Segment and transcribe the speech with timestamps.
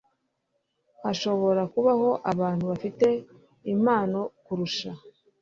[1.03, 3.07] Hashobora kubaho abantu bafite
[3.73, 4.91] impano kukurusha,